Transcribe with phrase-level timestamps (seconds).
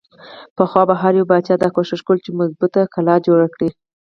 [0.55, 3.69] پخوا به هر يو باچا دا کوښښ کولو چې مضبوطه قلا جوړه کړي۔